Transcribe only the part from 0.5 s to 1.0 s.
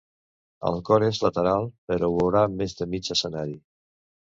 El